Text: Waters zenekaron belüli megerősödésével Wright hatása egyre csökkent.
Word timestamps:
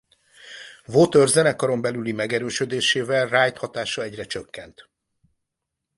Waters 0.87 1.31
zenekaron 1.33 1.81
belüli 1.81 2.11
megerősödésével 2.11 3.25
Wright 3.27 3.57
hatása 3.57 4.01
egyre 4.01 4.23
csökkent. 4.25 4.89